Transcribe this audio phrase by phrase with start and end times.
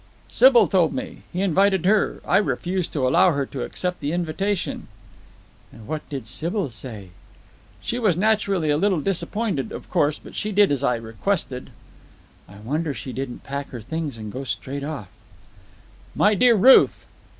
[0.29, 1.21] "Sybil told me.
[1.31, 2.21] He invited her.
[2.25, 4.87] I refused to allow her to accept the invitation."
[5.71, 7.09] "And what did Sybil say?"
[7.81, 11.69] "She was naturally a little disappointed, of course, but she did as I requested."
[12.49, 15.09] "I wonder she didn't pack her things and go straight off."
[16.15, 17.05] "My dear Ruth!"